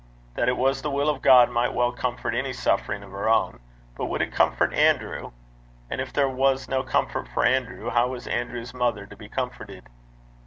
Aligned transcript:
That 0.33 0.49
it 0.49 0.57
was 0.57 0.81
the 0.81 0.89
will 0.89 1.07
of 1.09 1.21
God 1.21 1.51
might 1.51 1.75
well 1.75 1.91
comfort 1.91 2.33
any 2.33 2.53
suffering 2.53 3.03
of 3.03 3.11
her 3.11 3.29
own, 3.29 3.59
but 3.95 4.07
would 4.07 4.23
it 4.23 4.31
comfort 4.33 4.73
Andrew? 4.73 5.31
and 5.91 6.01
if 6.01 6.11
there 6.11 6.27
was 6.27 6.67
no 6.67 6.81
comfort 6.81 7.27
for 7.27 7.45
Andrew, 7.45 7.91
how 7.91 8.07
was 8.07 8.25
Andrew's 8.25 8.73
mother 8.73 9.05
to 9.05 9.15
be 9.15 9.29
comforted? 9.29 9.87